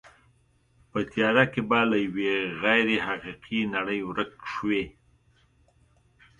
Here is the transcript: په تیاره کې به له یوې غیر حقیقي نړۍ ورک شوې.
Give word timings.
په 0.91 0.99
تیاره 1.11 1.45
کې 1.51 1.61
به 1.69 1.79
له 1.89 1.97
یوې 2.05 2.31
غیر 2.63 2.87
حقیقي 3.07 3.61
نړۍ 3.75 3.99
ورک 4.03 4.31
شوې. 4.53 4.83